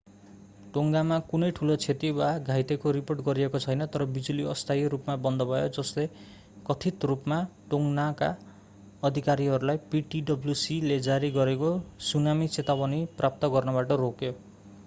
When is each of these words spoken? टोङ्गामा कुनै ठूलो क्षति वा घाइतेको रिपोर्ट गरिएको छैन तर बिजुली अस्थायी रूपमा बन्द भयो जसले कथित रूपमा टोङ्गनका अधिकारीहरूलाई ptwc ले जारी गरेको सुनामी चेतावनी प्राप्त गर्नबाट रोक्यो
टोङ्गामा 0.75 1.17
कुनै 1.31 1.47
ठूलो 1.57 1.73
क्षति 1.81 2.09
वा 2.19 2.29
घाइतेको 2.47 2.93
रिपोर्ट 2.97 3.21
गरिएको 3.27 3.61
छैन 3.65 3.85
तर 3.95 4.05
बिजुली 4.15 4.47
अस्थायी 4.53 4.87
रूपमा 4.93 5.17
बन्द 5.27 5.45
भयो 5.51 5.67
जसले 5.77 6.07
कथित 6.71 7.07
रूपमा 7.13 7.39
टोङ्गनका 7.69 8.31
अधिकारीहरूलाई 9.03 9.83
ptwc 9.93 10.81
ले 10.87 11.01
जारी 11.03 11.33
गरेको 11.33 11.73
सुनामी 12.09 12.53
चेतावनी 12.57 13.05
प्राप्त 13.17 13.51
गर्नबाट 13.53 13.97
रोक्यो 13.99 14.37